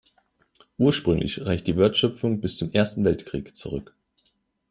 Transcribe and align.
Ursprünglich 0.79 1.45
reicht 1.45 1.67
die 1.67 1.75
Wortschöpfung 1.77 2.41
bis 2.41 2.57
zum 2.57 2.71
Ersten 2.71 3.03
Weltkrieg 3.05 3.55
zurück. 3.55 3.93